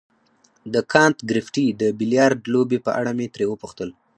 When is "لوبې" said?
2.53-2.79